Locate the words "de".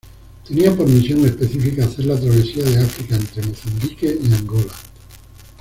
2.63-2.79